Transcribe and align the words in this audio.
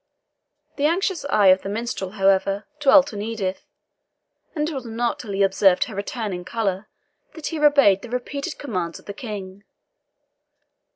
The 0.77 0.87
anxious 0.87 1.25
eye 1.25 1.49
of 1.49 1.61
the 1.61 1.69
minstrel, 1.69 2.13
however, 2.17 2.65
dwelt 2.79 3.13
on 3.13 3.21
Edith, 3.21 3.67
and 4.55 4.67
it 4.67 4.73
was 4.73 4.83
not 4.83 5.19
till 5.19 5.31
he 5.31 5.43
observed 5.43 5.83
her 5.83 5.93
returning 5.93 6.43
colour 6.43 6.87
that 7.35 7.45
he 7.45 7.59
obeyed 7.59 8.01
the 8.01 8.09
repeated 8.09 8.57
commands 8.57 8.97
of 8.97 9.05
the 9.05 9.13
King. 9.13 9.63